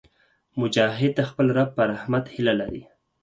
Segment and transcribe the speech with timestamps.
[0.61, 2.83] مجاهد د خپل رب په رحمت هیله لري.